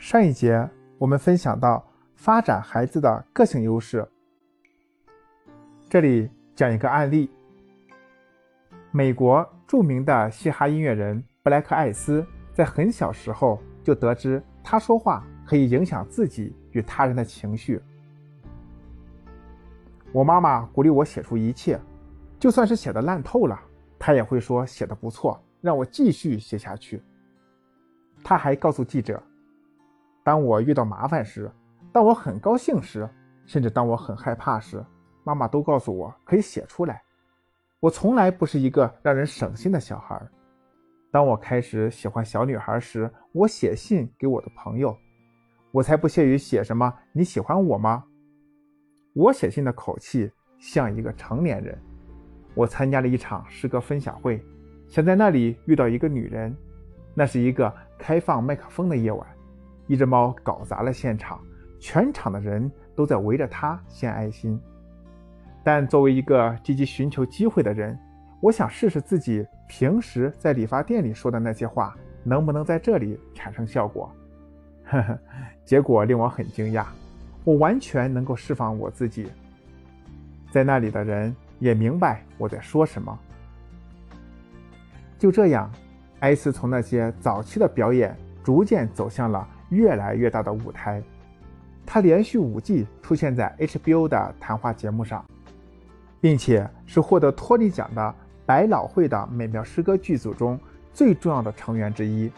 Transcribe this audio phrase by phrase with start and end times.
[0.00, 0.66] 上一节
[0.96, 4.08] 我们分享到发展孩子的个性优势，
[5.90, 7.30] 这里讲一个案例：
[8.92, 17.78] 美国著名的嘻哈音乐人布莱克·艾斯在很小时候就得知他说话可以影响自己与他人的情绪。
[20.12, 21.78] 我妈妈鼓励我写出一切，
[22.38, 23.60] 就算是写的烂透了，
[23.98, 27.02] 她也会说写的不错，让我继续写下去。
[28.24, 29.22] 他还告诉记者。
[30.30, 31.50] 当我遇到麻烦时，
[31.90, 33.10] 当我很高兴时，
[33.46, 34.80] 甚至当我很害怕时，
[35.24, 37.02] 妈妈都告诉我可以写出来。
[37.80, 40.22] 我从来不是一个让人省心的小孩。
[41.10, 44.96] 当我开始喜欢小女孩时，我写信给我的朋友，
[45.72, 48.04] 我才不屑于写什么“你喜欢我吗”。
[49.14, 51.76] 我写信的口气像一个成年人。
[52.54, 54.40] 我参加了一场诗歌分享会，
[54.86, 56.56] 想在那里遇到一个女人。
[57.14, 59.26] 那是一个开放麦克风的夜晚。
[59.90, 61.40] 一只猫搞砸了现场，
[61.80, 64.56] 全场的人都在围着它献爱心。
[65.64, 67.98] 但作为一个积极寻求机会的人，
[68.40, 74.08] 我想试试自己平时在理发店里说的那些话能不能在这里产生效果。
[74.84, 75.18] 呵呵，
[75.64, 76.84] 结果令我很惊讶，
[77.42, 79.28] 我完全能够释放我自己。
[80.52, 83.18] 在那里的人也明白我在说什么。
[85.18, 85.68] 就这样，
[86.20, 89.44] 艾斯从那些早期的表演逐渐走向了。
[89.70, 91.02] 越来越大的舞台，
[91.86, 95.24] 他连续五季出现在 HBO 的谈话节目上，
[96.20, 100.58] 并且是获得托尼奖的百老汇的美妙诗歌剧组中
[100.92, 102.30] 最重要的成员之一。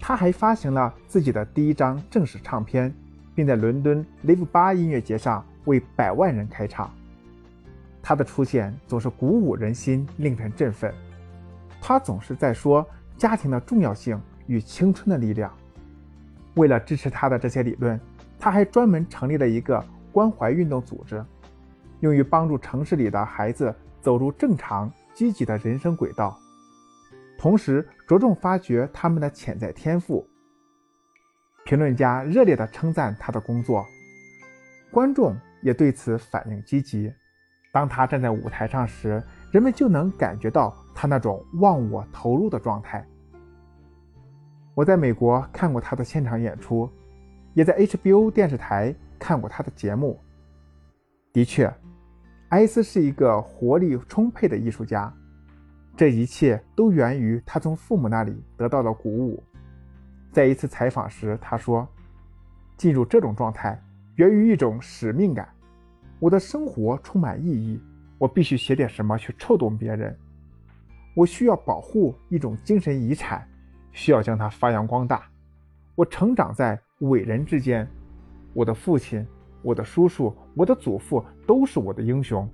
[0.00, 2.92] 他还发行了自己的第一张正式唱片，
[3.34, 6.90] 并在伦敦 Live 八音乐节上为百万人开唱。
[8.02, 10.94] 他的出现总是鼓舞人心，令人振奋。
[11.80, 15.52] 他总是在说家庭的重要性与青春的力量。
[16.58, 17.98] 为了支持他的这些理论，
[18.38, 21.24] 他还专门成立了一个关怀运动组织，
[22.00, 26.36] 用于帮助城市里的孩子走入正常、积极的人生轨道，
[27.38, 30.28] 同时着重发掘他们的潜在天赋。
[31.64, 33.86] 评论家热烈地称赞他的工作，
[34.90, 37.12] 观众也对此反应积极。
[37.70, 39.22] 当他站在舞台上时，
[39.52, 43.06] 人们就能感觉到他那种忘我投入的状态。
[44.78, 46.88] 我在美国看过他的现场演出，
[47.52, 50.16] 也在 HBO 电视台看过他的节目。
[51.32, 51.68] 的确，
[52.48, 55.12] 艾斯是一个活力充沛的艺术家，
[55.96, 59.42] 这一切都源于他从父母那里得到了鼓舞。
[60.30, 61.84] 在一次采访时，他说
[62.78, 63.82] ：“进入这种状态
[64.14, 65.48] 源于一种使命感，
[66.20, 67.82] 我的生活充满意义，
[68.16, 70.16] 我必须写点什么去触动别人，
[71.16, 73.44] 我需要保护一种精神遗产。”
[73.98, 75.24] 需要将它发扬光大。
[75.96, 77.84] 我成长在伟人之间，
[78.54, 79.26] 我的父亲、
[79.60, 82.48] 我的叔叔、我的祖父都是我的英雄。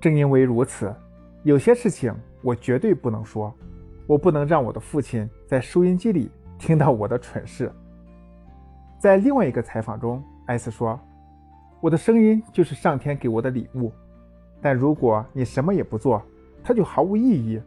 [0.00, 0.90] 正因为如此，
[1.42, 3.52] 有些事情我绝对不能说，
[4.06, 7.70] 我不能让我的父亲在收音机里听到我的蠢事。
[8.98, 10.98] 在另外一个采访中，艾斯说
[11.78, 13.92] ：“我的声音就是上天给我的礼物，
[14.62, 16.22] 但如果你什么也不做，
[16.64, 17.60] 它就毫无意义。”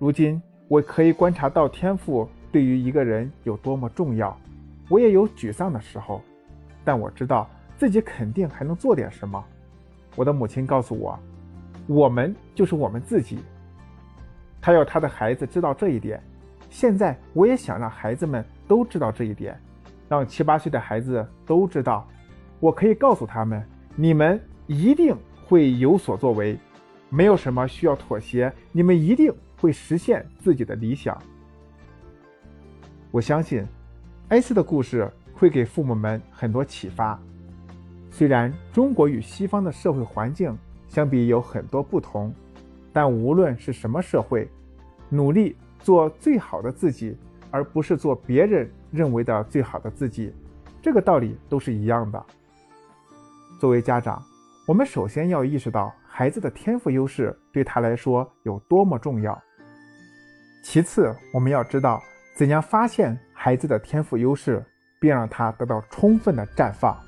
[0.00, 0.42] 如今。
[0.68, 4.36] 我可以观察到天赋对于一个人有多么重要，
[4.88, 6.20] 我也有沮丧的时候，
[6.84, 9.42] 但我知道自己肯定还能做点什么。
[10.16, 11.16] 我的母亲告诉我，
[11.86, 13.38] 我们就是我们自己。
[14.60, 16.20] 她要她的孩子知道这一点。
[16.68, 19.56] 现在我也想让孩子们都知道这一点，
[20.08, 22.04] 让七八岁的孩子都知道，
[22.58, 25.16] 我可以告诉他们，你们一定
[25.46, 26.58] 会有所作为，
[27.08, 29.32] 没有什么需要妥协，你们一定。
[29.56, 31.16] 会实现自己的理想。
[33.10, 33.66] 我相信，
[34.28, 37.18] 艾斯的故事会给父母们很多启发。
[38.10, 40.56] 虽然中国与西方的社会环境
[40.88, 42.34] 相比有很多不同，
[42.92, 44.48] 但无论是什么社会，
[45.08, 47.16] 努力做最好的自己，
[47.50, 50.32] 而不是做别人认为的最好的自己，
[50.80, 52.24] 这个道理都是一样的。
[53.58, 54.22] 作为家长，
[54.66, 59.38] 我们首先要意识到孩子的天赋优势对他来说有多么重要。
[60.68, 62.02] 其次，我们要知道
[62.34, 64.60] 怎样发现孩子的天赋优势，
[64.98, 67.00] 并让他得到充分的绽放。